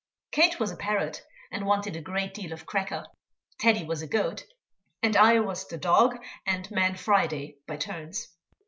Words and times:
Kate 0.31 0.59
was 0.59 0.71
a 0.71 0.75
parrot, 0.75 1.21
and 1.51 1.67
wanted 1.67 1.95
a 1.95 2.01
great 2.01 2.33
deal 2.33 2.51
of 2.53 2.65
cracker, 2.65 3.05
Teddy 3.59 3.85
was 3.85 4.01
a 4.01 4.07
goat, 4.07 4.45
and 5.03 5.15
I 5.15 5.39
was 5.41 5.67
the 5.67 5.77
dog 5.77 6.17
and 6.43 6.71
"man 6.71 6.95
Friday" 6.97 7.59
by 7.67 7.77
turns. 7.77 8.33